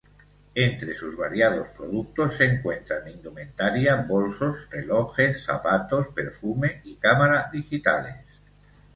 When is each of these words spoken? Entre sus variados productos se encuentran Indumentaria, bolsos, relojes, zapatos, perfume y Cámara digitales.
Entre 0.55 0.95
sus 0.95 1.15
variados 1.15 1.67
productos 1.77 2.35
se 2.35 2.45
encuentran 2.45 3.07
Indumentaria, 3.07 3.97
bolsos, 3.97 4.67
relojes, 4.71 5.43
zapatos, 5.45 6.07
perfume 6.07 6.81
y 6.85 6.95
Cámara 6.95 7.51
digitales. 7.53 8.23